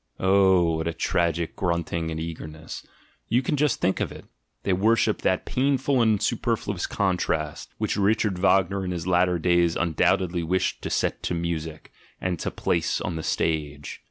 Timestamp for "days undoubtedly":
9.37-10.41